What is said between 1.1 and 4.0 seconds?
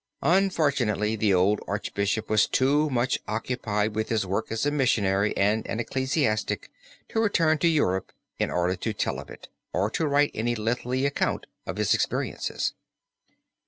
the old Archbishop was too much occupied